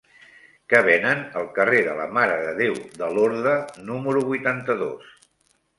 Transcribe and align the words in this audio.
Què 0.71 0.79
venen 0.87 1.21
al 1.41 1.51
carrer 1.59 1.81
de 1.89 1.93
la 2.01 2.07
Mare 2.17 2.41
de 2.47 2.57
Déu 2.63 2.81
de 3.03 3.11
Lorda 3.19 3.55
número 3.93 4.27
vuitanta-dos? 4.33 5.17